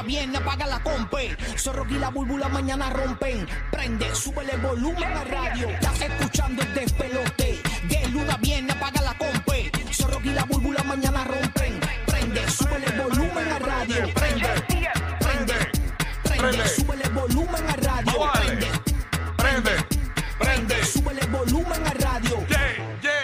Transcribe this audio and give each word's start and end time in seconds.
luna 0.00 0.02
viene, 0.02 0.38
apaga 0.38 0.66
la 0.66 0.80
compe. 0.80 1.36
Zorro 1.56 1.86
y 1.88 1.98
la 1.98 2.08
búlbula 2.10 2.48
mañana 2.48 2.90
rompen. 2.90 3.46
Prende, 3.70 4.14
súbele 4.14 4.52
el 4.52 4.60
volumen 4.60 5.04
a 5.04 5.24
radio. 5.24 5.68
Estás 5.68 6.00
escuchando 6.00 6.62
el 6.62 6.74
despelote. 6.74 7.60
De 7.88 8.08
luna 8.08 8.36
viene, 8.40 8.72
apaga 8.72 9.02
la 9.02 9.14
compe. 9.18 9.70
Zorro 9.92 10.20
y 10.24 10.30
la 10.30 10.44
búlbula 10.44 10.82
mañana 10.84 11.24
rompen. 11.24 11.80
Prende, 12.06 12.48
súbele 12.50 12.86
el 12.86 13.00
volumen 13.00 13.48
a 13.52 13.58
radio. 13.58 14.14
Prende, 14.14 14.48
prende, 15.20 15.54
prende, 16.24 16.38
Prende. 16.38 16.68
súbele 16.68 17.04
el 17.04 17.10
volumen 17.12 17.66
a 17.68 17.76
radio. 17.76 18.12
Vamos 18.18 18.28
a 18.34 18.38
darle. 18.38 18.56
Prende, 18.56 18.79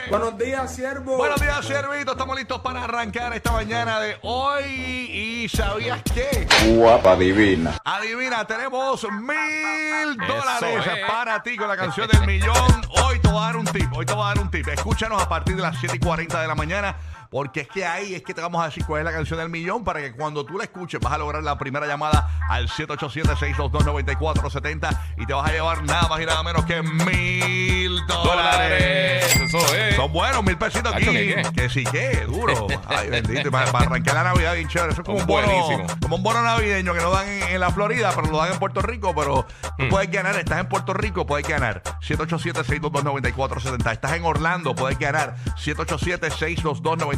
Buenos 0.09 0.39
días, 0.39 0.75
siervo. 0.75 1.17
Buenos 1.17 1.41
días, 1.41 1.67
Siervito. 1.67 2.13
Estamos 2.13 2.37
listos 2.37 2.61
para 2.61 2.85
arrancar 2.85 3.33
esta 3.35 3.51
mañana 3.51 3.99
de 3.99 4.17
hoy. 4.23 4.65
¿Y 4.65 5.49
sabías 5.49 6.01
qué? 6.15 6.47
Guapa 6.75 7.17
divina. 7.17 7.77
Adivina, 7.85 8.45
tenemos 8.47 9.05
mil 9.11 10.17
dólares 10.17 10.87
es. 10.87 11.11
para 11.11 11.43
ti 11.43 11.57
con 11.57 11.67
la 11.67 11.77
canción 11.77 12.09
del 12.09 12.25
millón. 12.25 12.83
Hoy 13.03 13.19
te 13.19 13.29
voy 13.29 13.39
a 13.39 13.47
dar 13.47 13.57
un 13.57 13.67
tip. 13.67 13.93
Hoy 13.93 14.07
te 14.07 14.13
voy 14.13 14.25
a 14.25 14.29
dar 14.29 14.39
un 14.39 14.51
tip. 14.51 14.69
Escúchanos 14.69 15.21
a 15.21 15.29
partir 15.29 15.57
de 15.57 15.63
las 15.63 15.77
7 15.79 15.97
y 15.97 15.99
40 15.99 16.41
de 16.41 16.47
la 16.47 16.55
mañana. 16.55 16.97
Porque 17.31 17.61
es 17.63 17.69
que 17.69 17.85
ahí 17.85 18.15
es 18.15 18.23
que 18.23 18.35
te 18.35 18.41
vamos 18.41 18.63
a 18.63 18.67
decir 18.67 18.85
cuál 18.87 19.01
es 19.01 19.05
la 19.05 19.13
canción 19.13 19.39
del 19.39 19.49
millón 19.49 19.85
para 19.85 20.01
que 20.01 20.13
cuando 20.13 20.45
tú 20.45 20.59
la 20.59 20.65
escuches 20.65 21.01
vas 21.01 21.13
a 21.13 21.19
lograr 21.19 21.43
la 21.43 21.59
primera 21.59 21.87
llamada 21.87 22.29
al 22.49 22.69
787-622-9470 22.69 24.99
y 25.19 25.27
te 25.27 25.33
vas 25.33 25.49
a 25.49 25.53
llevar 25.53 25.83
nada 25.85 26.09
más 26.09 26.21
y 26.21 26.27
nada 26.27 26.43
menos 26.43 26.65
que 26.65 26.83
mil 26.83 28.05
dólares. 28.07 29.37
Eso 29.37 29.59
es. 29.75 29.97
Son 29.97 30.13
buenos, 30.13 30.43
mil 30.45 30.57
pesitos 30.59 30.93
aquí. 30.95 31.35
Que 31.55 31.69
sí, 31.69 31.85
que 31.85 32.25
duro. 32.27 32.67
Ay, 32.89 33.11
bendito. 33.11 33.51
Para, 33.51 33.71
para 33.73 33.87
arrancar 33.87 34.15
la 34.15 34.25
Navidad 34.25 34.55
bien 34.55 34.69
chévere. 34.69 34.93
Eso 34.93 35.03
es 35.03 35.07
como 35.07 35.19
un 35.19 35.27
bono, 35.27 35.47
buenísimos. 35.47 35.93
como 36.01 36.17
un 36.17 36.23
bono 36.23 36.43
navideño 36.43 36.95
que 36.95 37.01
no 37.01 37.11
dan 37.11 37.29
en, 37.29 37.43
en 37.45 37.61
la 37.61 37.71
Florida, 37.71 38.13
pero 38.15 38.29
lo 38.29 38.39
dan 38.39 38.53
en 38.53 38.59
Puerto 38.59 38.83
Rico. 38.83 39.15
Pero 39.15 39.47
tú 39.79 39.89
puedes 39.89 40.11
ganar, 40.11 40.37
estás 40.37 40.61
en 40.61 40.69
Puerto 40.69 40.93
Rico, 40.95 41.27
puedes 41.27 41.47
ganar. 41.47 41.83
787-622-9470. 42.01 43.93
Estás 43.93 44.13
en 44.13 44.25
Orlando, 44.25 44.75
puedes 44.75 44.99
ganar. 44.99 45.37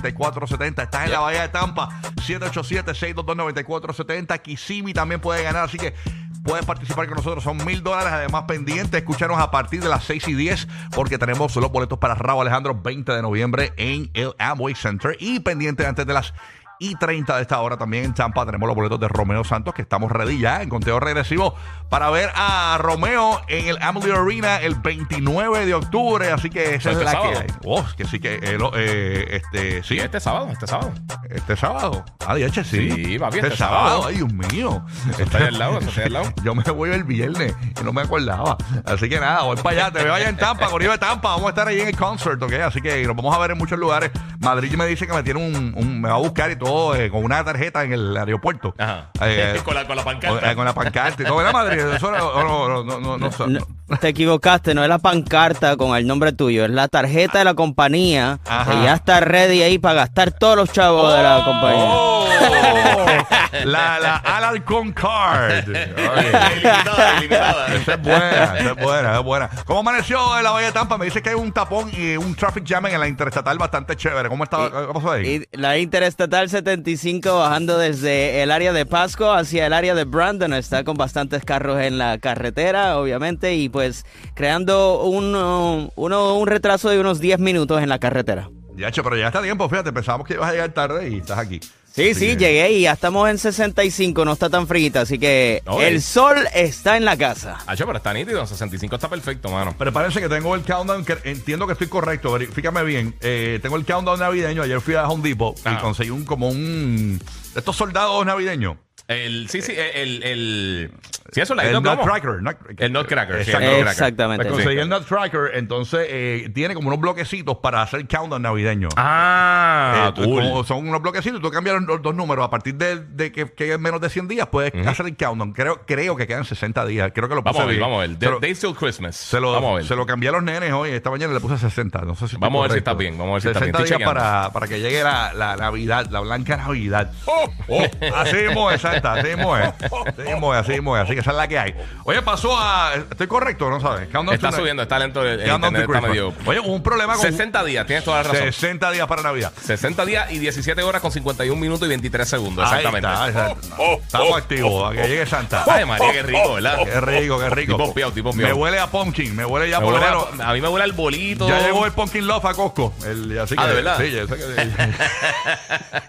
787-622-9470. 0.02 0.82
Estás 0.82 1.06
en 1.06 1.12
la 1.12 1.20
Bahía 1.20 1.42
de 1.42 1.48
Tampa. 1.48 1.88
787-622-9470. 2.16 4.42
Kissimmee 4.42 4.92
también 4.92 5.20
puede 5.20 5.42
ganar. 5.42 5.64
Así 5.64 5.78
que 5.78 5.94
puedes 6.42 6.64
participar 6.64 7.06
con 7.06 7.16
nosotros. 7.16 7.44
Son 7.44 7.56
mil 7.64 7.82
dólares. 7.82 8.12
Además, 8.12 8.44
pendiente. 8.46 8.98
Escúchanos 8.98 9.38
a 9.38 9.50
partir 9.50 9.82
de 9.82 9.88
las 9.88 10.04
6 10.04 10.28
y 10.28 10.34
10 10.34 10.68
porque 10.94 11.18
tenemos 11.18 11.54
los 11.56 11.70
boletos 11.70 11.98
para 11.98 12.14
Raúl 12.14 12.42
Alejandro 12.42 12.74
20 12.74 13.12
de 13.12 13.22
noviembre 13.22 13.72
en 13.76 14.10
el 14.14 14.34
Amway 14.38 14.74
Center. 14.74 15.16
Y 15.20 15.40
pendiente 15.40 15.86
antes 15.86 16.06
de 16.06 16.14
las 16.14 16.32
y 16.78 16.94
30 16.94 17.36
de 17.36 17.42
esta 17.42 17.60
hora 17.60 17.76
también 17.76 18.04
en 18.04 18.14
Champa 18.14 18.44
tenemos 18.46 18.66
los 18.66 18.76
boletos 18.76 19.00
de 19.00 19.08
Romeo 19.08 19.44
Santos 19.44 19.74
que 19.74 19.82
estamos 19.82 20.10
ready 20.12 20.38
ya 20.38 20.62
en 20.62 20.68
conteo 20.68 21.00
regresivo 21.00 21.54
para 21.88 22.10
ver 22.10 22.30
a 22.34 22.78
Romeo 22.80 23.40
en 23.48 23.66
el 23.68 23.78
Amway 23.82 24.12
Arena 24.12 24.56
el 24.58 24.74
29 24.76 25.66
de 25.66 25.74
octubre 25.74 26.30
así 26.30 26.50
que 26.50 26.74
esa 26.76 26.90
es 26.90 26.96
Este 26.98 27.04
la 27.04 27.12
sábado. 27.12 27.32
que 27.32 27.38
hay 27.38 27.46
oh, 27.64 27.84
que 27.96 28.04
sí 28.04 28.20
que 28.20 28.34
eh, 28.36 28.58
lo- 28.58 28.72
eh, 28.76 29.36
este 29.36 29.82
sí 29.82 29.98
este 29.98 30.20
sábado, 30.20 30.48
este 30.52 30.66
sábado. 30.66 30.92
este 31.30 31.56
sábado 31.56 32.04
ah 32.26 32.34
de 32.34 32.44
hecho 32.46 32.62
sí 32.64 32.90
Sí, 32.90 33.18
papi, 33.18 33.36
este, 33.36 33.48
este 33.48 33.58
sábado. 33.58 33.88
sábado. 33.88 34.04
ay 34.08 34.16
Dios 34.16 34.32
mío 34.32 34.84
está 35.18 35.38
ahí 35.38 35.44
al 35.44 35.58
lado, 35.58 35.78
está 35.78 36.00
ahí 36.00 36.06
al 36.06 36.12
lado. 36.12 36.32
yo 36.44 36.54
me 36.54 36.62
voy 36.62 36.90
el 36.90 37.04
viernes 37.04 37.54
y 37.80 37.84
no 37.84 37.92
me 37.92 38.02
acordaba. 38.02 38.56
Así 38.84 39.08
que 39.08 39.18
nada, 39.20 39.42
voy 39.42 39.56
para 39.56 39.86
allá. 39.86 39.90
Te 39.92 40.04
veo 40.04 40.14
allá 40.14 40.28
en 40.28 40.36
Tampa, 40.36 40.68
Corrido 40.68 40.92
de 40.92 40.98
Tampa. 40.98 41.30
Vamos 41.30 41.46
a 41.46 41.48
estar 41.50 41.66
ahí 41.68 41.80
en 41.80 41.88
el 41.88 41.96
concert, 41.96 42.42
¿ok? 42.42 42.52
Así 42.64 42.80
que 42.80 43.04
nos 43.06 43.16
vamos 43.16 43.34
a 43.34 43.38
ver 43.38 43.52
en 43.52 43.58
muchos 43.58 43.78
lugares. 43.78 44.10
Madrid 44.40 44.72
me 44.76 44.86
dice 44.86 45.06
que 45.06 45.12
me 45.12 45.22
tiene 45.22 45.40
un, 45.44 45.74
un- 45.76 46.00
me 46.00 46.08
va 46.08 46.14
a 46.16 46.18
buscar 46.18 46.50
y 46.50 46.56
todo 46.56 46.67
eh, 46.94 47.10
con 47.10 47.24
una 47.24 47.44
tarjeta 47.44 47.82
en 47.84 47.92
el 47.92 48.16
aeropuerto. 48.16 48.74
Ajá. 48.78 49.10
Eh, 49.22 49.60
con, 49.64 49.74
la, 49.74 49.86
con 49.86 49.96
la 49.96 50.04
con, 50.04 50.12
pancarta. 50.14 50.52
eh, 50.52 50.54
con 50.56 50.64
la 50.64 50.74
pancarta 50.74 51.22
y 51.22 51.26
todo. 51.26 51.36
¿Verdad, 51.36 51.52
Madrid? 51.52 51.78
Eso 51.80 52.10
no, 52.10 52.18
no, 52.18 52.68
no, 52.68 52.84
no, 52.84 53.00
no, 53.00 53.18
no, 53.18 53.46
No, 53.46 53.60
te 54.00 54.08
equivocaste, 54.08 54.74
no 54.74 54.82
es 54.82 54.88
la 54.88 54.98
pancarta 54.98 55.76
con 55.76 55.96
el 55.96 56.06
nombre 56.06 56.32
tuyo, 56.32 56.64
es 56.64 56.70
la 56.70 56.88
tarjeta 56.88 57.38
de 57.38 57.44
la 57.44 57.54
compañía 57.54 58.38
Ajá. 58.46 58.70
que 58.70 58.82
ya 58.82 58.94
está 58.94 59.20
ready 59.20 59.62
ahí 59.62 59.78
para 59.78 59.94
gastar 59.94 60.32
todos 60.32 60.56
los 60.56 60.72
chavos 60.72 61.12
de 61.14 61.22
la 61.22 61.42
compañía. 61.44 61.84
Oh, 61.84 62.26
la, 63.64 63.98
la 63.98 64.16
Alarcon 64.16 64.92
Card. 64.92 65.68
Ilimitada, 65.68 67.18
ilimitada. 67.18 67.74
Esa 67.74 67.94
es 67.94 68.02
buena, 68.02 68.30
esa 68.30 68.70
es 68.70 68.76
buena, 68.76 69.08
esa 69.10 69.18
es 69.18 69.24
buena. 69.24 69.50
¿Cómo 69.64 69.80
amaneció 69.80 70.36
en 70.38 70.44
la 70.44 70.50
Bahía 70.50 70.66
de 70.66 70.72
Tampa? 70.72 70.98
Me 70.98 71.06
dice 71.06 71.22
que 71.22 71.30
hay 71.30 71.34
un 71.34 71.52
tapón 71.52 71.90
y 71.96 72.16
un 72.16 72.34
traffic 72.34 72.64
jam 72.66 72.86
en 72.86 73.00
la 73.00 73.08
interestatal 73.08 73.56
bastante 73.58 73.96
chévere. 73.96 74.28
¿Cómo 74.28 74.44
está? 74.44 74.70
¿Qué 74.70 74.92
pasó 74.92 75.12
ahí? 75.12 75.46
Y 75.52 75.56
la 75.56 75.78
Interestatal 75.78 76.48
75 76.48 77.38
bajando 77.38 77.78
desde 77.78 78.42
el 78.42 78.50
área 78.50 78.72
de 78.72 78.86
Pasco 78.86 79.32
hacia 79.32 79.66
el 79.66 79.72
área 79.72 79.94
de 79.94 80.04
Brandon 80.04 80.52
está 80.52 80.84
con 80.84 80.96
bastantes 80.96 81.44
carros 81.44 81.80
en 81.80 81.98
la 81.98 82.18
carretera, 82.18 82.98
obviamente, 82.98 83.54
y 83.54 83.68
pues 83.78 84.04
creando 84.34 85.02
un, 85.04 85.36
uh, 85.36 85.90
uno- 85.94 86.34
un 86.34 86.46
retraso 86.48 86.88
de 86.90 86.98
unos 86.98 87.20
10 87.20 87.38
minutos 87.38 87.80
en 87.80 87.88
la 87.88 88.00
carretera. 88.00 88.50
Ya, 88.76 88.90
che, 88.90 89.02
pero 89.04 89.16
ya 89.16 89.28
está 89.28 89.40
tiempo, 89.40 89.68
fíjate, 89.68 89.92
pensábamos 89.92 90.26
que 90.26 90.34
ibas 90.34 90.48
a 90.48 90.52
llegar 90.52 90.70
tarde 90.72 91.08
y 91.10 91.18
estás 91.18 91.38
aquí. 91.38 91.60
Sí, 91.92 92.10
Así 92.10 92.14
sí, 92.14 92.26
que- 92.32 92.36
llegué 92.36 92.70
y 92.72 92.80
ya 92.82 92.92
estamos 92.92 93.28
en 93.28 93.38
65, 93.38 94.24
no 94.24 94.32
está 94.32 94.48
tan 94.50 94.66
frita, 94.68 95.00
así 95.00 95.18
que 95.18 95.62
Oye. 95.66 95.88
el 95.88 96.02
sol 96.02 96.36
está 96.54 96.96
en 96.96 97.04
la 97.04 97.16
casa. 97.16 97.58
Hacho, 97.66 97.86
pero 97.86 97.98
está 97.98 98.12
nítido. 98.12 98.44
65 98.46 98.94
está 98.96 99.08
perfecto, 99.08 99.48
mano. 99.50 99.76
Prepárense 99.78 100.20
que 100.20 100.28
tengo 100.28 100.54
el 100.54 100.62
countdown, 100.62 101.04
que 101.04 101.16
entiendo 101.24 101.66
que 101.66 101.72
estoy 101.74 101.88
correcto, 101.88 102.32
verifícame 102.32 102.82
bien. 102.84 103.14
Eh, 103.20 103.58
tengo 103.62 103.76
el 103.76 103.84
countdown 103.84 104.18
navideño, 104.20 104.62
ayer 104.62 104.80
fui 104.80 104.94
a 104.94 105.08
Home 105.08 105.28
Depot 105.28 105.56
y 105.58 105.60
Ah. 105.64 105.78
conseguí 105.80 106.10
un 106.10 106.24
como 106.24 106.48
un... 106.48 107.20
Estos 107.56 107.74
soldados 107.74 108.24
navideños. 108.26 108.76
El, 109.08 109.48
sí, 109.48 109.62
sí, 109.62 109.72
el. 109.74 110.22
el 110.22 110.90
sí, 111.32 111.40
eso 111.40 111.54
la 111.54 111.64
El. 111.64 111.82
Nutcracker. 111.82 112.40
nut- 112.42 112.58
El 112.76 112.92
Nutcracker, 112.92 113.42
sí. 113.44 113.50
Exactamente. 113.52 114.44
Me 114.44 114.50
sí. 114.50 114.54
conseguí 114.56 114.78
el 114.80 114.88
Nutcracker, 114.90 115.52
entonces 115.54 116.06
eh, 116.10 116.50
tiene 116.54 116.74
como 116.74 116.88
unos 116.88 117.00
bloquecitos 117.00 117.56
para 117.56 117.80
hacer 117.80 118.06
countdown 118.06 118.42
navideño. 118.42 118.88
Ah, 118.96 120.12
Eh, 120.16 120.22
cool. 120.22 120.42
como 120.42 120.62
son 120.64 120.86
unos 120.88 121.00
bloquecitos, 121.00 121.40
tú 121.40 121.50
cambias 121.50 121.80
los 121.82 122.02
dos 122.02 122.14
números. 122.14 122.44
A 122.44 122.50
partir 122.50 122.74
de, 122.74 122.96
de 123.00 123.32
que, 123.32 123.50
que 123.52 123.72
es 123.72 123.80
menos 123.80 123.98
de 124.02 124.10
100 124.10 124.28
días, 124.28 124.46
puedes 124.48 124.74
hacer 124.86 125.06
el 125.06 125.16
countdown. 125.16 125.54
Creo, 125.54 125.80
creo 125.86 126.14
que 126.14 126.26
quedan 126.26 126.44
60 126.44 126.84
días. 126.84 127.10
Creo 127.14 127.30
que 127.30 127.34
lo 127.34 127.42
puse 127.42 127.54
Vamos 127.58 127.62
a 127.62 127.72
ver, 127.72 127.80
vamos 127.80 127.96
a 127.96 128.00
ver. 128.02 128.10
Se 128.10 128.16
The 128.16 128.30
lo- 128.30 128.40
Days 128.40 128.60
Till 128.60 128.74
Christmas. 128.74 129.16
Se 129.16 129.40
lo, 129.40 129.52
vamos 129.52 129.70
a 129.72 129.74
ver. 129.76 129.84
se 129.86 129.96
lo 129.96 130.04
cambié 130.04 130.28
a 130.28 130.32
los 130.32 130.42
nenes 130.42 130.70
hoy. 130.72 130.90
Esta 130.90 131.10
mañana 131.10 131.32
le 131.32 131.40
puse 131.40 131.56
60. 131.56 132.02
No 132.02 132.14
sé 132.14 132.20
si 132.20 132.24
estoy 132.34 132.40
Vamos 132.40 132.60
a 132.60 132.62
ver 132.64 132.72
si 132.72 132.78
está 132.78 132.92
bien, 132.92 133.16
vamos 133.16 133.30
a 133.30 133.34
ver 133.36 133.42
si 133.42 133.48
está 133.48 133.60
60 133.60 133.78
bien. 133.84 133.96
Días 133.98 134.06
para, 134.06 134.50
para 134.52 134.66
que 134.68 134.80
llegue 134.80 135.02
la, 135.02 135.32
la 135.32 135.56
Navidad, 135.56 136.06
la 136.10 136.20
blanca 136.20 136.58
Navidad. 136.58 137.10
Oh, 137.24 137.50
oh. 137.68 137.84
Así 138.14 138.36
mismo 138.36 138.70
es, 138.98 139.02
Santa. 139.02 139.20
Así 139.20 139.28
mismo 139.28 139.56
es. 139.56 139.68
Así 139.68 140.22
mismo 140.22 140.54
es, 140.54 140.60
así 140.60 140.72
mismo 140.72 140.96
es. 140.96 141.02
Así 141.04 141.14
que 141.14 141.20
esa 141.20 141.30
es 141.30 141.36
la 141.36 141.48
que 141.48 141.58
hay. 141.58 141.74
Oye, 142.04 142.22
pasó 142.22 142.56
a. 142.58 142.94
Estoy 143.10 143.26
correcto, 143.26 143.70
¿no 143.70 143.80
sabes? 143.80 144.08
Countdown 144.08 144.34
Está 144.34 144.50
to- 144.50 144.56
subiendo, 144.56 144.82
está 144.82 144.98
lento. 144.98 145.22
El, 145.22 145.40
el 145.40 145.48
Countdown 145.50 145.74
to 145.74 145.80
internet 145.80 145.82
está 145.82 146.08
Christmas. 146.08 146.10
medio. 146.10 146.50
Oye, 146.50 146.60
hubo 146.60 146.74
un 146.74 146.82
problema 146.82 147.14
con. 147.14 147.22
60 147.22 147.64
días, 147.64 147.86
tienes 147.86 148.04
toda 148.04 148.18
la 148.18 148.22
razón. 148.24 148.38
60 148.52 148.90
días 148.92 149.06
para 149.06 149.22
Navidad. 149.22 149.52
60 149.64 150.04
días 150.04 150.30
y 150.32 150.38
17 150.38 150.82
horas 150.82 151.00
con 151.02 151.10
51 151.12 151.60
minutos 151.60 151.86
y 151.86 151.88
23 151.88 152.28
segundos, 152.28 152.64
exactamente. 152.64 153.06
Ahí 153.08 153.28
está, 153.30 153.48
exacto. 153.50 154.00
Estamos 154.02 154.36
activos. 154.36 154.90
A 154.90 154.94
que 154.94 155.08
llegue 155.08 155.26
Santa. 155.26 155.64
Ay, 155.68 155.84
María, 155.84 156.12
qué 156.12 156.22
rico, 156.22 156.54
¿verdad? 156.54 156.78
Qué 156.84 157.00
rico, 157.00 157.38
qué 157.38 157.50
rico. 157.50 157.72
Tipo 157.76 157.94
piao, 157.94 158.12
tipo 158.12 158.32
Me 158.32 158.44
piao. 158.44 158.56
huele 158.56 158.78
a 158.78 158.86
pumpkin. 158.88 159.34
Me 159.34 159.44
huele 159.44 159.68
ya 159.70 159.78
Me 159.80 159.84
por 159.86 159.94
lo 159.94 160.00
huele 160.00 160.10
menos. 160.10 160.40
a, 160.40 160.50
a 160.50 160.52
mí 160.54 160.60
me 160.60 160.68
huele 160.68 160.84
al 160.84 160.92
bolito. 160.92 161.48
Ya 161.48 161.60
llegó 161.60 161.84
el 161.86 161.92
Pumpkin 161.92 162.26
Love 162.26 162.44
a 162.46 162.54
Costco. 162.54 162.94
El, 163.06 163.38
así 163.38 163.54
Ah, 163.58 163.62
que, 163.62 163.68
¿de 163.68 163.74
verdad? 163.74 163.98
Sí, 163.98 164.10
ya, 164.10 164.26
sé 164.26 164.36
que- 164.36 164.68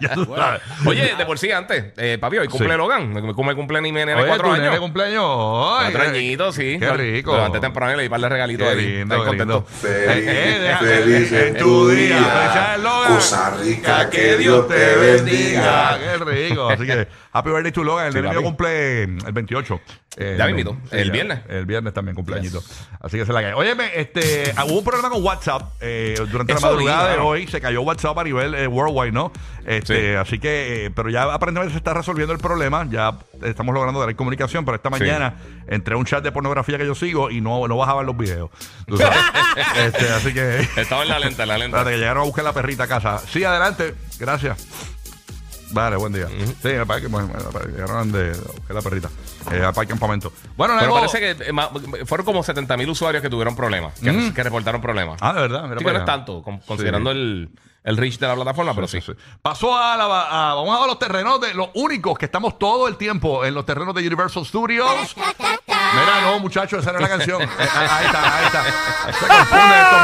ya 0.00 0.14
tú 0.14 0.34
sabes. 0.36 0.60
Oye, 0.86 1.14
de 1.16 1.26
por 1.26 1.38
sí 1.38 1.50
antes, 1.52 1.84
eh, 1.96 2.18
papi, 2.20 2.38
hoy 2.38 2.48
cumple. 2.48 2.68
Logan. 2.80 3.12
Me, 3.12 3.22
me 3.22 3.54
cumple 3.54 3.80
ni 3.80 3.92
mi 3.92 4.00
nene 4.00 4.12
de 4.14 4.18
Oye, 4.20 4.28
4 4.28 4.48
tu 4.48 4.52
nene 4.54 4.68
años. 4.68 4.80
cumpleaños. 4.80 5.24
Ay, 5.24 5.92
Cuatro 5.92 6.00
qué- 6.12 6.18
añitos, 6.18 6.54
sí. 6.54 6.76
Qué 6.80 6.92
rico. 6.92 7.34
Levanté 7.34 7.60
temprano 7.60 7.92
y 7.92 7.96
le 7.96 8.02
di 8.04 8.08
par 8.08 8.20
de 8.20 8.28
regalitos 8.28 8.66
Qué 8.66 8.72
ahí. 8.78 8.86
lindo, 8.98 9.14
Estoy 9.14 9.20
qué 9.20 9.26
contento. 9.38 9.54
lindo. 9.54 9.66
Feliz, 9.80 10.28
Eh, 10.28 10.56
eh, 10.56 10.58
deja- 10.60 10.78
feliz 10.78 11.32
en 11.32 11.56
tu 11.56 11.86
Felicidades, 11.88 12.54
día. 12.54 12.76
Logan. 12.78 13.14
Cosa 13.14 13.56
rica, 13.62 14.10
que 14.10 14.36
Dios 14.36 14.68
te 14.68 14.96
bendiga. 14.96 15.98
Qué 15.98 16.24
rico. 16.24 16.68
Así 16.68 16.86
que, 16.86 17.08
happy 17.32 17.50
birthday 17.50 17.72
to 17.72 17.84
Logan. 17.84 18.06
El 18.08 18.14
nene 18.14 18.28
mío 18.28 18.38
papi. 18.38 18.44
cumple 18.44 19.02
el 19.04 19.32
28. 19.32 19.80
Eh, 20.16 20.34
Ya 20.36 20.46
mismito, 20.46 20.76
el 20.90 21.10
viernes. 21.12 21.38
El 21.48 21.66
viernes 21.66 21.94
también 21.94 22.16
cumpleañito. 22.16 22.60
Así 23.00 23.16
que 23.16 23.24
se 23.24 23.32
la 23.32 23.42
cae. 23.42 23.54
Óyeme, 23.54 23.90
este, 23.94 24.52
ah, 24.56 24.64
hubo 24.64 24.78
un 24.78 24.84
problema 24.84 25.08
con 25.08 25.22
WhatsApp 25.22 25.62
eh, 25.80 26.14
durante 26.30 26.52
Eso 26.52 26.66
la 26.66 26.72
madrugada 26.72 27.04
vi, 27.04 27.10
de 27.12 27.16
mano. 27.18 27.28
hoy. 27.28 27.46
Se 27.46 27.60
cayó 27.60 27.82
WhatsApp 27.82 28.18
a 28.18 28.24
nivel 28.24 28.54
eh, 28.56 28.66
worldwide, 28.66 29.12
¿no? 29.12 29.32
Este, 29.64 30.10
Sí. 30.10 30.16
Así 30.16 30.38
que, 30.40 30.86
eh, 30.86 30.90
pero 30.90 31.10
ya 31.10 31.32
aparentemente 31.32 31.72
se 31.72 31.78
está 31.78 31.94
resolviendo 31.94 32.32
el 32.32 32.40
problema. 32.40 32.69
Ya 32.90 33.16
estamos 33.42 33.74
logrando 33.74 34.00
dar 34.00 34.14
comunicación. 34.16 34.64
Pero 34.64 34.76
esta 34.76 34.90
mañana 34.90 35.34
entré 35.66 35.94
a 35.94 35.96
un 35.98 36.04
chat 36.04 36.22
de 36.24 36.32
pornografía 36.32 36.78
que 36.78 36.86
yo 36.86 36.94
sigo 36.94 37.30
y 37.30 37.40
no, 37.40 37.66
no 37.68 37.76
bajaban 37.76 38.06
los 38.06 38.16
videos. 38.16 38.50
Tú 38.86 38.96
sabes. 38.96 39.18
Este, 39.76 40.08
así 40.10 40.32
que. 40.32 40.60
Estaba 40.76 41.02
en 41.02 41.08
la 41.08 41.18
lenta, 41.18 41.42
en 41.42 41.48
la 41.48 41.58
lenta. 41.58 41.78
Espérate, 41.78 41.96
que 41.96 41.98
llegaron 42.00 42.22
a 42.22 42.26
buscar 42.26 42.44
la 42.44 42.52
perrita 42.52 42.84
a 42.84 42.86
casa. 42.88 43.18
Sí, 43.18 43.42
adelante. 43.44 43.94
Gracias. 44.18 44.66
Vale, 45.72 45.96
buen 45.96 46.12
día. 46.12 46.26
Sí, 46.28 46.68
me 46.68 46.84
parece 46.84 47.06
que 47.06 47.12
bueno, 47.12 47.28
llegaron 47.68 48.10
de, 48.10 48.30
buscar 48.32 48.74
la 48.74 48.82
perrita. 48.82 49.08
Eh, 49.52 49.62
al 49.64 49.72
parque 49.72 49.90
campamento. 49.90 50.32
Bueno, 50.56 50.74
Pero 50.78 50.90
luego- 50.90 51.06
parece 51.06 51.20
que 51.36 51.44
eh, 51.48 51.52
ma- 51.52 51.70
fueron 52.06 52.24
como 52.26 52.42
70 52.42 52.76
mil 52.76 52.90
usuarios 52.90 53.22
que 53.22 53.30
tuvieron 53.30 53.54
problemas, 53.54 53.94
que, 54.00 54.10
Mm. 54.10 54.32
que 54.32 54.42
reportaron 54.42 54.80
problemas. 54.80 55.18
Ah, 55.20 55.32
de 55.32 55.40
verdad. 55.42 55.62
Mira 55.64 55.78
Sí, 55.78 55.84
que 55.84 55.92
no 55.92 55.98
es 56.00 56.04
tanto, 56.04 56.42
con- 56.42 56.58
considerando 56.58 57.10
el, 57.12 57.50
el 57.84 57.96
reach 57.96 58.18
de 58.18 58.26
la 58.28 58.34
plataforma, 58.34 58.74
pero 58.74 58.86
sí. 58.88 59.00
Sí. 59.00 59.12
Pasó 59.42 59.76
a 59.76 59.96
la. 59.96 60.04
a- 60.04 60.54
vamos 60.54 60.82
a 60.82 60.86
los 60.86 60.98
terrenos 60.98 61.40
de 61.40 61.54
los 61.54 61.68
únicos 61.74 62.18
que 62.18 62.26
estamos 62.26 62.58
todo 62.58 62.88
el 62.88 62.96
tiempo 62.96 63.44
en 63.44 63.54
los 63.54 63.64
terrenos 63.64 63.94
de 63.94 64.06
Universal 64.06 64.44
Studios. 64.46 65.14
Mira, 65.16 66.20
no, 66.22 66.38
muchachos, 66.40 66.80
esa 66.82 66.92
no 66.92 66.98
es 66.98 67.02
la 67.02 67.08
canción. 67.08 67.42
Eh, 67.60 67.68
ah, 67.74 67.96
ahí 67.98 68.06
está, 68.06 68.36
ahí 68.38 68.46
está. 68.46 68.64
Se 69.18 69.26
confunde 69.26 69.74
esto. 69.80 69.96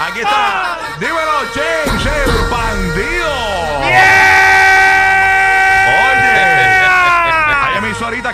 Aquí 0.00 0.20
está. 0.20 0.78
Dímelo, 1.00 1.32
James, 1.54 2.06
el 2.06 2.43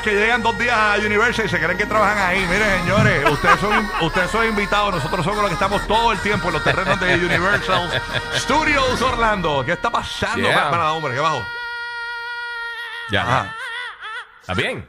que 0.02 0.14
llegan 0.14 0.42
dos 0.42 0.58
días 0.58 0.76
a 0.76 0.96
Universal 0.98 1.46
y 1.46 1.48
se 1.48 1.58
creen 1.58 1.76
que 1.76 1.86
trabajan 1.86 2.18
ahí. 2.18 2.40
Miren, 2.46 2.80
señores, 2.80 3.30
ustedes 3.30 3.60
son, 3.60 3.90
ustedes 4.02 4.30
son 4.30 4.46
invitados. 4.46 4.94
Nosotros 4.94 5.24
somos 5.24 5.40
los 5.40 5.48
que 5.48 5.54
estamos 5.54 5.86
todo 5.86 6.12
el 6.12 6.18
tiempo 6.20 6.48
en 6.48 6.54
los 6.54 6.64
terrenos 6.64 6.98
de 7.00 7.14
Universal 7.14 8.02
Studios 8.36 9.00
Orlando. 9.02 9.64
¿Qué 9.64 9.72
está 9.72 9.90
pasando? 9.90 10.48
Yeah. 10.48 10.56
Para, 10.56 10.70
para, 10.70 10.92
hombre, 10.92 11.14
¿qué 11.14 11.20
bajo? 11.20 11.44
Ya. 13.10 13.22
Ajá. 13.22 13.56
¿Está 14.40 14.54
bien? 14.54 14.88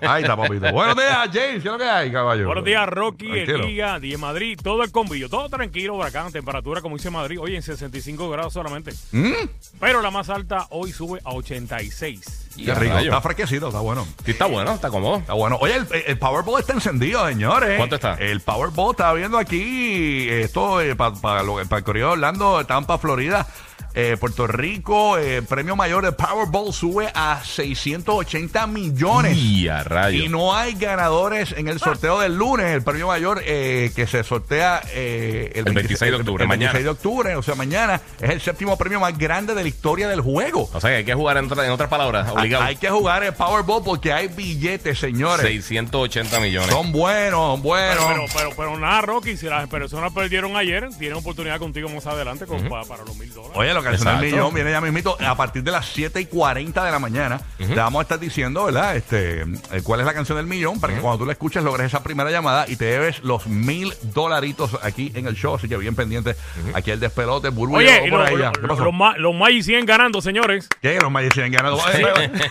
Ahí 0.00 0.22
está, 0.22 0.36
papito. 0.36 0.70
Buenos 0.72 0.96
días, 0.96 1.16
James. 1.32 1.32
¿Qué 1.32 1.56
es 1.56 1.64
lo 1.64 1.78
que 1.78 1.84
hay, 1.84 2.10
caballo? 2.12 2.46
Buenos 2.46 2.64
días, 2.64 2.88
Rocky, 2.88 3.26
Tranquilo. 3.26 3.58
el 3.58 3.66
Giga, 3.66 4.00
DJ 4.00 4.18
Madrid, 4.18 4.58
todo 4.62 4.82
el 4.82 4.90
combillo, 4.92 5.28
todo 5.28 5.48
tranquilo 5.48 5.94
por 5.94 6.06
acá, 6.06 6.26
temperatura 6.32 6.80
como 6.80 6.96
dice 6.96 7.10
Madrid, 7.10 7.38
hoy 7.40 7.56
en 7.56 7.62
65 7.62 8.30
grados 8.30 8.52
solamente. 8.52 8.92
¿Mm? 9.12 9.32
Pero 9.80 10.00
la 10.02 10.10
más 10.10 10.30
alta 10.30 10.66
hoy 10.70 10.92
sube 10.92 11.20
a 11.24 11.32
86. 11.32 12.42
Qué 12.56 12.74
rico. 12.74 12.94
rayo. 12.94 13.10
Está 13.10 13.20
fresquecito, 13.20 13.66
está 13.68 13.80
bueno. 13.80 14.06
Sí, 14.24 14.30
está 14.30 14.46
bueno, 14.46 14.72
está 14.74 14.88
cómodo. 14.88 15.18
Está 15.18 15.32
bueno. 15.32 15.58
Oye, 15.60 15.74
el, 15.74 15.86
el 16.06 16.18
Powerball 16.18 16.60
está 16.60 16.72
encendido, 16.72 17.26
señores. 17.26 17.76
¿Cuánto 17.76 17.96
está? 17.96 18.14
El 18.14 18.40
Powerball 18.40 18.92
está 18.92 19.12
viendo 19.12 19.38
aquí 19.38 20.28
esto 20.28 20.78
para 20.96 21.40
el 21.40 21.84
Correo 21.84 22.06
de 22.06 22.12
Orlando, 22.12 22.64
Tampa, 22.64 22.98
Florida. 22.98 23.46
Eh, 23.94 24.16
Puerto 24.18 24.46
Rico, 24.46 25.18
eh, 25.18 25.42
premio 25.42 25.76
mayor 25.76 26.04
del 26.04 26.14
Powerball 26.14 26.72
sube 26.72 27.10
a 27.14 27.40
680 27.44 28.66
millones. 28.66 29.36
Y 29.36 29.68
a 29.68 29.82
rayo. 29.84 30.24
Y 30.24 30.28
no 30.28 30.54
hay 30.54 30.74
ganadores 30.74 31.52
en 31.56 31.68
el 31.68 31.78
sorteo 31.78 32.18
del 32.20 32.36
lunes, 32.36 32.66
el 32.74 32.82
premio 32.82 33.06
mayor 33.06 33.42
eh, 33.44 33.92
que 33.94 34.06
se 34.06 34.24
sortea 34.24 34.82
eh, 34.92 35.52
El 35.54 35.64
26 35.64 36.10
de 36.10 36.16
octubre, 36.16 36.44
el 36.44 36.48
26 36.48 36.48
mañana. 36.48 36.78
de 36.84 36.88
octubre, 36.88 37.36
o 37.36 37.42
sea, 37.42 37.54
mañana 37.54 38.00
es 38.20 38.30
el 38.30 38.40
séptimo 38.40 38.76
premio 38.76 38.98
más 39.00 39.16
grande 39.16 39.54
de 39.54 39.62
la 39.62 39.68
historia 39.68 40.08
del 40.08 40.20
juego. 40.20 40.68
O 40.72 40.80
sea 40.80 40.90
que 40.90 40.96
hay 40.96 41.04
que 41.04 41.14
jugar 41.14 41.36
en, 41.36 41.50
otra- 41.50 41.64
en 41.64 41.70
otras 41.72 41.88
palabras, 41.88 42.30
obligado. 42.32 42.64
Hay 42.64 42.76
que 42.76 42.90
jugar 42.90 43.22
el 43.22 43.32
Powerball 43.34 43.82
porque 43.84 44.12
hay 44.12 44.28
billetes, 44.28 44.98
señores. 44.98 45.46
680 45.46 46.40
millones. 46.40 46.70
Son 46.70 46.90
buenos, 46.92 47.40
son 47.52 47.62
buenos. 47.62 48.04
Pero, 48.04 48.08
pero, 48.08 48.26
pero, 48.34 48.50
pero 48.56 48.78
nada, 48.78 49.02
Rocky, 49.02 49.36
si 49.36 49.46
las 49.46 49.68
personas 49.68 50.12
perdieron 50.12 50.56
ayer, 50.56 50.88
tienen 50.98 51.18
oportunidad 51.18 51.58
contigo 51.58 51.88
más 51.88 52.06
adelante 52.06 52.46
con- 52.46 52.64
para 52.68 53.04
los 53.04 53.16
mil 53.16 53.32
dólares. 53.32 53.56
Oye, 53.56 53.72
lo 53.74 53.83
que 53.90 53.96
hace 53.96 54.02
el 54.02 54.08
Exacto. 54.08 54.24
millón 54.24 54.54
viene 54.54 54.70
ya 54.70 54.80
mismito 54.80 55.16
a 55.24 55.34
partir 55.36 55.62
de 55.62 55.70
las 55.70 55.86
7 55.86 56.20
y 56.20 56.26
40 56.26 56.84
de 56.84 56.90
la 56.90 56.98
mañana. 56.98 57.40
Te 57.58 57.74
vamos 57.74 58.00
a 58.00 58.02
estar 58.02 58.18
diciendo, 58.18 58.64
¿verdad? 58.64 58.96
Este, 58.96 59.42
eh, 59.42 59.80
cuál 59.82 60.00
es 60.00 60.06
la 60.06 60.14
canción 60.14 60.36
del 60.38 60.46
millón 60.46 60.80
para 60.80 60.94
que 60.94 61.00
cuando 61.00 61.18
tú 61.18 61.26
la 61.26 61.32
escuches 61.32 61.62
logres 61.62 61.86
esa 61.86 62.02
primera 62.02 62.30
llamada 62.30 62.66
y 62.68 62.76
te 62.76 62.84
debes 62.86 63.22
los 63.22 63.46
mil 63.46 63.92
dolaritos 64.02 64.70
aquí 64.82 65.12
en 65.14 65.26
el 65.26 65.34
show. 65.36 65.54
Así 65.54 65.68
que 65.68 65.76
bien 65.76 65.94
pendiente. 65.94 66.36
Aquí 66.74 66.90
el 66.90 67.00
despelote, 67.00 67.48
burbuja 67.50 67.78
Oye, 67.78 68.06
y 68.06 68.10
por 68.10 68.20
lo- 68.20 68.24
ahí 68.26 68.36
lo- 68.36 68.76
los, 68.84 68.92
ma- 68.94 69.16
los 69.16 69.34
Magis 69.34 69.66
siguen 69.66 69.86
ganando, 69.86 70.20
señores. 70.20 70.68
¿Qué? 70.80 70.98
Los 71.00 71.10
Magic 71.10 71.34
siguen 71.34 71.52
ganando. 71.52 71.76
Oye, 71.78 72.02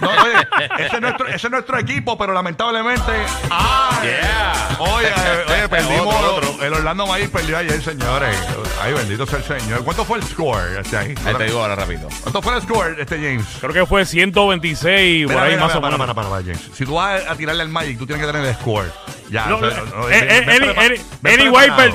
no, 0.01 0.09
oye, 0.09 0.33
ese, 0.85 0.95
es 0.95 1.01
nuestro, 1.01 1.27
ese 1.27 1.47
es 1.47 1.51
nuestro 1.51 1.77
equipo, 1.79 2.17
pero 2.17 2.33
lamentablemente. 2.33 3.11
¡Ay! 3.49 4.07
Yeah. 4.07 4.75
Oye, 4.79 5.07
oye, 5.47 5.69
perdimos. 5.69 6.15
Otro, 6.15 6.35
otro. 6.51 6.63
El 6.63 6.73
Orlando 6.73 7.07
Magic 7.07 7.29
perdió 7.31 7.57
ayer, 7.57 7.81
señores. 7.81 8.35
Ay, 8.81 8.93
bendito 8.93 9.25
sea 9.25 9.39
el 9.39 9.45
Señor. 9.61 9.83
¿Cuánto 9.83 10.03
fue 10.05 10.17
el 10.17 10.23
score? 10.23 10.77
Este 10.79 10.97
ahí? 10.97 11.15
Ahí 11.25 11.35
te 11.35 11.43
digo 11.45 11.59
ahora 11.61 11.75
rápido. 11.75 12.07
¿Cuánto 12.21 12.41
fue 12.41 12.55
el 12.55 12.61
score, 12.61 12.99
este 12.99 13.15
James? 13.15 13.45
Creo 13.61 13.73
que 13.73 13.85
fue 13.85 14.05
126, 14.05 15.25
por 15.25 15.33
Mira, 15.35 15.43
ahí 15.43 15.51
mira, 15.51 15.61
más 15.61 15.69
mira, 15.69 15.79
o 15.79 15.81
para, 15.81 15.97
menos. 15.97 16.15
para, 16.15 16.15
para, 16.15 16.29
para, 16.29 16.43
James. 16.43 16.69
Si 16.73 16.85
tú 16.85 16.95
vas 16.95 17.23
a 17.27 17.35
tirarle 17.35 17.61
al 17.61 17.69
Magic, 17.69 17.97
tú 17.97 18.05
tienes 18.05 18.25
que 18.25 18.31
tener 18.31 18.47
el 18.47 18.55
score. 18.55 18.91
Ya. 19.33 19.47
No, 19.47 19.57
o 19.57 19.67
sea, 19.67 19.83
no, 19.95 20.09
eh, 20.11 20.45
eh, 20.47 21.01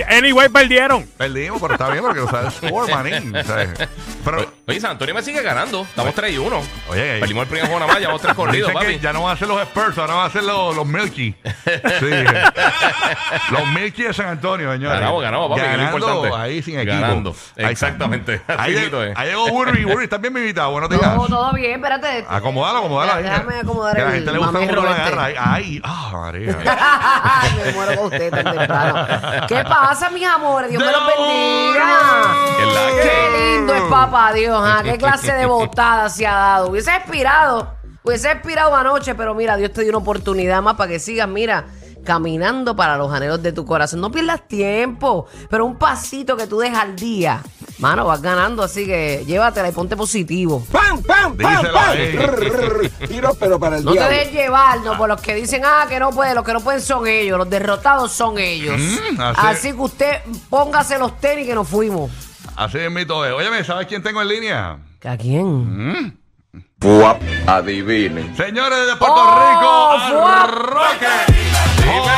anyway, 0.09 0.49
perdieron. 0.49 1.07
Perdimos, 1.17 1.61
pero 1.61 1.75
está 1.75 1.89
bien 1.91 2.03
porque 2.03 2.19
no 2.21 2.29
sabes 2.29 2.61
el 2.63 2.69
score, 2.69 2.91
manín. 2.95 3.37
o 3.37 3.45
sea, 3.45 3.75
Pero, 4.25 4.53
Oye, 4.67 4.81
San 4.81 4.91
Antonio 4.91 5.15
me 5.15 5.23
sigue 5.23 5.41
ganando. 5.41 5.83
Estamos 5.83 6.15
3 6.17 6.33
y 6.35 6.39
1. 6.39 6.63
Oye, 6.89 7.17
eh, 7.17 7.21
Perdimos 7.21 7.43
el 7.43 7.49
primer 7.49 7.67
juego 7.67 7.79
nada 7.79 7.93
más, 7.93 8.01
llevamos 8.01 8.21
3 8.23 8.35
corridos, 8.35 8.73
papi. 8.73 8.99
ya 8.99 9.13
no 9.13 9.23
van 9.23 9.37
a 9.37 9.39
ser 9.39 9.47
los 9.47 9.61
Spurs, 9.63 9.97
ahora 9.99 10.15
van 10.15 10.27
a 10.27 10.31
ser 10.31 10.43
los, 10.43 10.75
los 10.75 10.85
Milky. 10.87 11.33
Sí. 12.01 12.11
los 13.51 13.67
Milky 13.69 14.03
de 14.03 14.13
San 14.13 14.27
Antonio, 14.27 14.73
señores. 14.73 14.99
Ganamos, 14.99 15.23
ganamos, 15.23 15.49
papi, 15.51 15.61
que 15.61 15.67
es 15.67 15.73
lo 15.73 15.79
Ganando 15.79 16.09
importante. 16.09 16.37
ahí 16.43 16.63
sin 16.63 16.79
equipo. 16.81 17.01
Ganando. 17.01 17.37
Exactamente. 17.57 18.41
Ahí, 18.49 18.75
es. 18.75 18.93
ahí 19.17 19.29
llegó 19.29 19.49
Burry. 19.49 19.85
Burry, 19.85 20.05
¿estás 20.05 20.21
bien, 20.21 20.33
mi 20.33 20.41
invitado? 20.41 20.73
Buenos 20.73 20.91
días. 20.91 21.15
No, 21.15 21.27
todo 21.29 21.53
bien, 21.53 21.77
espérate. 21.77 22.25
Acomodalo, 22.29 22.79
acomodalo. 22.81 23.13
ahí. 23.13 23.23
Déjame 23.23 23.55
acomodar 23.61 23.95
Que 23.95 24.01
a 24.03 24.05
la 24.05 24.11
el 24.11 24.17
gente 24.17 24.33
le 24.33 24.39
gusta. 24.39 25.25
Ahí, 25.25 25.35
Ay, 25.39 25.81
ah, 25.85 26.11
María. 26.13 26.57
Me 27.65 27.73
muero 27.73 27.97
con 27.97 28.05
usted 28.07 28.31
tan 28.31 28.45
temprano. 28.45 29.47
¿Qué 29.47 29.65
pasa, 29.65 30.11
mis 30.11 30.27
amores? 30.27 30.71
Dios 30.71 30.83
me 30.83 30.93
los 30.93 31.07
bendiga. 31.07 32.35
¿Qué 33.03 33.57
lindo 33.57 33.75
es 33.75 33.83
papá 33.83 34.33
Dios. 34.33 34.61
¿ah? 34.63 34.81
Qué 34.83 34.99
clase 34.99 35.33
de 35.33 35.47
botada 35.47 36.09
se 36.09 36.27
ha 36.27 36.35
dado. 36.35 36.71
Hubiese 36.71 36.95
expirado. 36.95 37.75
Hubiese 38.03 38.31
expirado 38.31 38.75
anoche, 38.75 39.15
pero 39.15 39.35
mira, 39.35 39.57
Dios 39.57 39.73
te 39.73 39.83
dio 39.83 39.91
una 39.91 39.99
oportunidad 39.99 40.63
más 40.63 40.77
para 40.77 40.91
que 40.91 40.99
sigas, 40.99 41.29
mira, 41.29 41.67
caminando 42.05 42.75
para 42.75 42.97
los 42.97 43.13
anhelos 43.13 43.43
de 43.43 43.53
tu 43.53 43.67
corazón. 43.67 44.01
No 44.01 44.11
pierdas 44.11 44.49
tiempo, 44.49 45.27
pero 45.51 45.67
un 45.67 45.77
pasito 45.77 46.37
que 46.37 46.47
tú 46.47 46.59
dejas 46.59 46.85
al 46.85 46.97
día. 46.97 47.43
Mano, 47.79 48.07
vas 48.07 48.21
ganando, 48.21 48.65
así 48.65 48.85
que 48.87 49.25
llévatela 49.25 49.69
y 49.69 49.73
ponte 49.73 49.97
positivo. 49.97 50.67
¡Pam, 50.73 51.01
pam, 51.03 51.37
pam, 51.37 51.57
Díselo 51.57 51.73
pam! 51.75 51.91
ahí. 51.91 52.93
Tiro, 53.07 53.35
pero 53.39 53.61
para 53.61 53.77
el 53.79 53.85
No 53.85 53.93
te 53.93 53.99
diablo. 53.99 54.17
dejes 54.17 54.33
llevar, 54.33 54.81
no, 54.81 54.99
por 54.99 55.09
los 55.09 55.21
que 55.21 55.35
dicen, 55.35 55.63
ah, 55.65 55.87
que 55.89 56.01
no 56.01 56.11
pueden, 56.11 56.35
los 56.35 56.45
que 56.45 56.53
no 56.53 56.61
pueden 56.61 56.81
son 56.81 57.07
ellos, 57.07 57.39
los 57.39 57.49
derrotados 57.49 58.11
son 58.13 58.37
ellos. 58.39 58.77
Mm, 58.81 59.21
así- 59.21 59.41
así. 59.47 59.73
que 59.73 59.79
usted 59.81 60.17
póngase 60.51 60.99
los 60.99 61.21
tenis 61.21 61.47
que 61.47 61.55
nos 61.55 61.69
fuimos. 61.69 62.11
Así 62.57 62.79
es 62.79 62.91
mito 62.91 63.25
es. 63.25 63.33
Óyeme, 63.33 63.63
¿sabes 63.63 63.87
quién 63.87 64.03
tengo 64.03 64.21
en 64.23 64.29
línea? 64.29 64.79
¿A 65.05 65.17
quién? 65.17 66.19
Fuap, 66.81 67.23
adivinen. 67.47 68.37
Señores 68.37 68.87
de 68.89 68.97
Puerto 68.97 69.15
¡Oh, 69.17 69.97
Rico, 69.99 70.19
fuap! 70.21 70.51
Roque. 70.51 71.07
José, 71.87 72.13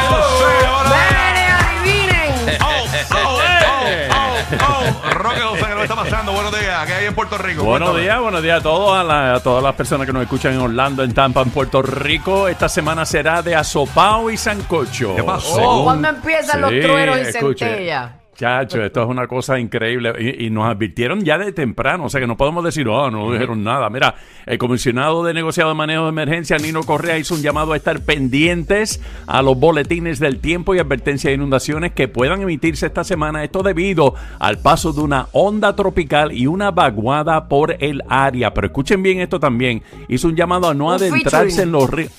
Roque 5.22 5.40
José, 5.40 5.64
¿qué 5.68 5.74
le 5.74 5.82
está 5.82 5.96
pasando? 5.96 6.32
Buenos 6.32 6.58
días, 6.58 6.86
¿qué 6.86 6.94
hay 6.94 7.04
en 7.06 7.14
Puerto 7.14 7.36
Rico? 7.38 7.62
Buenos 7.64 7.88
Cuéntame. 7.90 8.02
días, 8.04 8.20
buenos 8.20 8.42
días 8.42 8.60
a 8.60 8.62
todos, 8.62 8.98
a, 8.98 9.04
la- 9.04 9.34
a 9.34 9.40
todas 9.40 9.62
las 9.62 9.74
personas 9.74 10.06
que 10.06 10.12
nos 10.12 10.22
escuchan 10.22 10.54
en 10.54 10.60
Orlando, 10.60 11.02
en 11.02 11.12
Tampa, 11.14 11.42
en 11.42 11.50
Puerto 11.50 11.82
Rico. 11.82 12.48
Esta 12.48 12.68
semana 12.68 13.04
será 13.04 13.42
de 13.42 13.54
asopao 13.54 14.30
y 14.30 14.36
sancocho. 14.36 15.14
¿Qué 15.16 15.22
pasó? 15.22 15.54
Según- 15.56 15.84
¿Cuándo 15.84 16.08
empiezan 16.08 16.60
los 16.60 16.70
Sí, 16.70 16.80
truenos 16.80 17.18
y 17.18 17.20
escuche. 17.22 17.66
centellas? 17.66 18.10
Chacho, 18.40 18.82
esto 18.82 19.02
es 19.02 19.08
una 19.10 19.26
cosa 19.26 19.58
increíble. 19.58 20.14
Y, 20.18 20.46
y 20.46 20.50
nos 20.50 20.64
advirtieron 20.64 21.20
ya 21.22 21.36
de 21.36 21.52
temprano, 21.52 22.04
o 22.04 22.08
sea 22.08 22.22
que 22.22 22.26
no 22.26 22.38
podemos 22.38 22.64
decir, 22.64 22.88
oh, 22.88 23.10
no 23.10 23.30
dijeron 23.30 23.62
nada. 23.62 23.90
Mira, 23.90 24.14
el 24.46 24.56
comisionado 24.56 25.22
de 25.24 25.34
negociado 25.34 25.68
de 25.68 25.74
manejo 25.74 26.04
de 26.04 26.08
emergencia, 26.08 26.56
Nino 26.56 26.82
Correa, 26.84 27.18
hizo 27.18 27.34
un 27.34 27.42
llamado 27.42 27.74
a 27.74 27.76
estar 27.76 28.00
pendientes 28.00 29.02
a 29.26 29.42
los 29.42 29.58
boletines 29.58 30.20
del 30.20 30.38
tiempo 30.38 30.74
y 30.74 30.78
advertencia 30.78 31.28
de 31.28 31.36
inundaciones 31.36 31.92
que 31.92 32.08
puedan 32.08 32.40
emitirse 32.40 32.86
esta 32.86 33.04
semana. 33.04 33.44
Esto 33.44 33.62
debido 33.62 34.14
al 34.38 34.58
paso 34.58 34.94
de 34.94 35.02
una 35.02 35.26
onda 35.32 35.76
tropical 35.76 36.32
y 36.32 36.46
una 36.46 36.70
vaguada 36.70 37.46
por 37.46 37.76
el 37.78 38.02
área. 38.08 38.54
Pero 38.54 38.68
escuchen 38.68 39.02
bien 39.02 39.20
esto 39.20 39.38
también. 39.38 39.82
Hizo 40.08 40.28
un 40.28 40.36
llamado 40.36 40.66
a 40.66 40.72
no 40.72 40.86
Un 40.86 40.94
adentrarse 40.94 41.56
featuring. 41.56 41.60
en 41.60 41.72
los 41.72 41.90
ríos. 41.90 42.12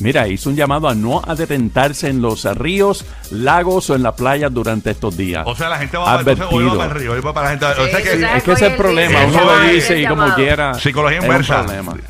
Mira, 0.00 0.28
hizo 0.28 0.50
un 0.50 0.56
llamado 0.56 0.88
a 0.88 0.94
no 0.94 1.22
adentrarse 1.26 2.08
en 2.08 2.20
los 2.20 2.44
ríos, 2.56 3.04
lagos 3.30 3.88
o 3.90 3.94
en 3.94 4.02
la 4.02 4.14
playa 4.14 4.50
durante 4.50 4.90
estos 4.90 5.16
días. 5.16 5.44
O 5.46 5.56
sea, 5.56 5.68
la 5.70 5.78
gente 5.78 5.96
va 5.96 6.18
entonces 6.18 6.46
hoy 6.50 6.64
va 6.64 6.76
para 6.76 6.84
el 6.84 6.90
río, 6.90 7.12
hoy 7.12 7.20
va 7.20 7.32
para 7.32 7.46
la 7.46 7.50
gente. 7.52 7.82
o 7.82 7.86
sea 7.88 8.02
que 8.02 8.16
sí, 8.16 8.24
Es 8.36 8.42
que 8.42 8.52
ese 8.52 8.66
es 8.66 8.72
el 8.72 8.76
problema, 8.76 9.24
uno 9.24 9.44
lo 9.44 9.60
dice 9.60 10.00
y 10.00 10.06
como 10.06 10.34
quiera. 10.34 10.74
psicología 10.74 11.18
inversa. 11.18 11.64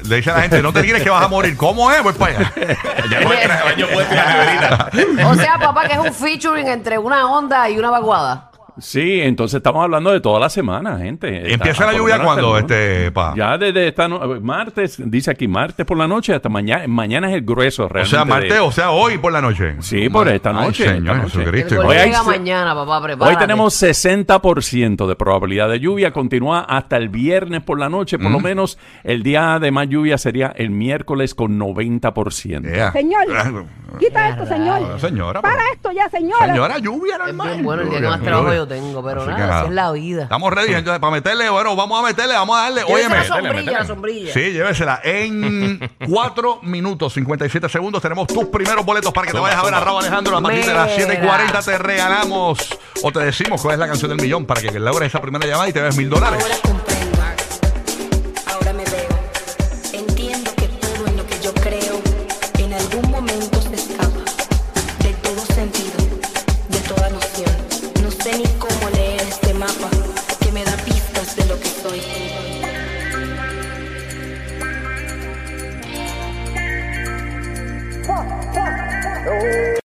Le 0.08 0.16
dice 0.16 0.30
a 0.30 0.34
la 0.34 0.42
gente, 0.42 0.62
no 0.62 0.72
te 0.72 0.82
tires 0.82 1.02
que 1.02 1.10
vas 1.10 1.24
a 1.24 1.28
morir. 1.28 1.56
¿Cómo 1.56 1.90
es? 1.90 2.02
Voy 2.02 2.12
para 2.14 2.38
allá. 2.38 2.52
Ya 3.10 3.18
años 3.18 3.88
puesto 3.92 4.14
en 4.14 4.60
la. 4.60 5.28
O 5.28 5.34
sea, 5.34 5.58
papá, 5.58 5.86
que 5.86 5.94
es 5.94 5.98
un 5.98 6.12
featuring 6.12 6.68
entre 6.68 6.98
una 6.98 7.30
onda 7.30 7.68
y 7.68 7.78
una 7.78 7.90
vaguada. 7.90 8.51
Sí, 8.78 9.20
entonces 9.20 9.56
estamos 9.58 9.84
hablando 9.84 10.10
de 10.12 10.20
toda 10.20 10.40
la 10.40 10.48
semana, 10.48 10.98
gente. 10.98 11.52
¿Empieza 11.52 11.84
Está- 11.84 11.86
la 11.92 11.98
lluvia 11.98 12.16
lunes. 12.18 12.60
este, 12.62 13.10
pa? 13.12 13.34
Ya 13.36 13.58
desde 13.58 13.88
esta 13.88 14.08
no- 14.08 14.20
martes, 14.40 14.96
dice 15.04 15.30
aquí 15.30 15.46
martes 15.46 15.84
por 15.84 15.98
la 15.98 16.08
noche 16.08 16.34
hasta 16.34 16.48
mañana. 16.48 16.86
Mañana 16.88 17.28
es 17.28 17.34
el 17.34 17.42
grueso 17.42 17.84
O 17.84 17.88
realmente. 17.88 18.16
sea, 18.16 18.24
martes, 18.24 18.52
de- 18.54 18.60
o 18.60 18.72
sea, 18.72 18.90
hoy 18.90 19.18
por 19.18 19.32
la 19.32 19.40
noche. 19.42 19.76
Sí, 19.80 20.08
por 20.08 20.26
esta 20.28 20.50
Ay, 20.50 20.56
noche, 20.66 20.84
Señor 20.84 21.16
esta 21.16 21.22
noche. 21.22 21.38
Jesucristo. 21.38 21.80
Hoy 21.86 21.96
hay 21.96 22.12
mañana, 22.24 22.74
papá, 22.74 23.02
prepárate. 23.02 23.36
Hoy 23.36 23.40
tenemos 23.40 23.74
60% 23.74 25.06
de 25.06 25.16
probabilidad 25.16 25.68
de 25.68 25.78
lluvia, 25.80 26.12
continúa 26.12 26.60
hasta 26.60 26.96
el 26.96 27.08
viernes 27.08 27.62
por 27.62 27.78
la 27.78 27.88
noche, 27.88 28.18
por 28.18 28.30
lo 28.30 28.40
Mm. 28.40 28.42
menos 28.42 28.78
el 29.04 29.22
día 29.22 29.58
de 29.60 29.70
más 29.70 29.88
lluvia 29.88 30.18
sería 30.18 30.52
el 30.56 30.70
miércoles 30.70 31.34
con 31.34 31.58
90%. 31.58 32.68
Yeah. 32.68 32.92
Señor, 32.92 33.24
Ah, 33.36 33.50
quita 33.98 34.28
esto, 34.30 34.46
señor. 34.46 34.98
Señora, 35.00 35.40
Para 35.42 35.56
pero- 35.56 35.72
esto 35.74 35.92
ya, 35.92 36.08
señora. 36.08 36.46
Señora, 36.46 36.78
lluvia 36.78 37.14
Es 37.14 37.18
normal. 37.26 37.48
bien 37.52 37.64
bueno 37.64 37.82
el 37.82 37.90
día 37.90 38.00
que 38.00 38.06
más 38.06 38.20
trabajo 38.22 38.46
lluvia. 38.48 38.61
Yo 38.62 38.68
tengo, 38.68 39.02
pero 39.02 39.22
Así 39.22 39.32
que 39.34 39.40
nada, 39.40 39.58
así 39.60 39.68
es 39.68 39.74
la 39.74 39.92
vida. 39.92 40.22
Estamos 40.24 40.52
ready, 40.52 40.74
entonces, 40.74 41.00
para 41.00 41.10
meterle, 41.12 41.48
bueno, 41.50 41.76
vamos 41.76 41.98
a 42.02 42.06
meterle, 42.06 42.34
vamos 42.34 42.56
a 42.58 42.62
darle. 42.62 42.82
Llévese 42.82 42.94
Óyeme. 42.94 43.16
la 43.16 43.24
sombrilla, 43.24 43.72
la 43.72 43.86
sombrilla. 43.86 44.32
Sí, 44.32 44.40
llévesela. 44.52 45.00
En 45.04 45.90
4 46.08 46.58
minutos 46.62 47.12
57 47.14 47.68
segundos 47.68 48.02
tenemos 48.02 48.26
tus 48.26 48.46
primeros 48.46 48.84
boletos 48.84 49.12
para 49.12 49.26
que 49.26 49.32
te 49.32 49.38
vayas 49.38 49.58
a 49.58 49.64
ver 49.64 49.74
a 49.74 49.80
Raúl 49.80 50.00
Alejandro. 50.00 50.36
A 50.36 50.40
partir 50.42 50.64
de 50.64 50.74
las 50.74 50.96
Mira. 50.96 51.48
7.40 51.52 51.64
te 51.64 51.78
regalamos 51.78 52.78
o 53.02 53.12
te 53.12 53.20
decimos 53.20 53.60
cuál 53.62 53.74
es 53.74 53.78
la 53.80 53.88
canción 53.88 54.08
del 54.10 54.20
millón 54.20 54.46
para 54.46 54.60
que 54.60 54.78
logres 54.78 55.08
esa 55.08 55.20
primera 55.20 55.46
llamada 55.46 55.68
y 55.68 55.72
te 55.72 55.80
ves 55.80 55.96
mil 55.96 56.08
dólares. 56.08 56.44